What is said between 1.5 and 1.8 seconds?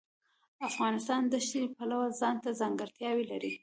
د